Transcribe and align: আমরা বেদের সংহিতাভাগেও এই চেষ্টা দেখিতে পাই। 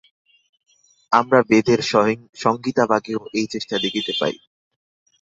আমরা 1.11 1.39
বেদের 1.49 1.79
সংহিতাভাগেও 2.35 3.21
এই 3.33 3.45
চেষ্টা 3.51 3.75
দেখিতে 3.79 4.13
পাই। 4.19 4.35